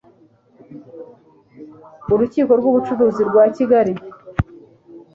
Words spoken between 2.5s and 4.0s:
rwubucuruzi rwa kigali